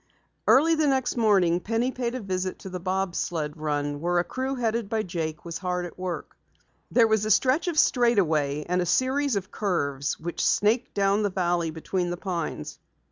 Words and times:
Early 0.47 0.73
the 0.73 0.87
next 0.87 1.15
morning 1.15 1.59
Penny 1.59 1.91
paid 1.91 2.15
a 2.15 2.21
visit 2.21 2.57
to 2.61 2.69
the 2.69 2.79
bob 2.79 3.13
sled 3.13 3.55
run 3.55 4.01
where 4.01 4.17
a 4.17 4.23
crew 4.23 4.55
headed 4.55 4.89
by 4.89 5.03
Jake 5.03 5.45
was 5.45 5.59
hard 5.59 5.85
at 5.85 5.99
work. 5.99 6.35
There 6.89 7.05
was 7.05 7.23
a 7.25 7.29
stretch 7.29 7.67
of 7.67 7.77
straightaway 7.77 8.63
and 8.67 8.81
a 8.81 8.85
series 8.87 9.35
of 9.35 9.51
curves 9.51 10.19
which 10.19 10.43
snaked 10.43 10.95
down 10.95 11.21
the 11.21 11.29
valley 11.29 11.69
between 11.69 12.09
the 12.09 12.17
pines. 12.17 12.79